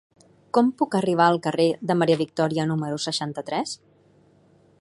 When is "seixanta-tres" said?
3.07-3.79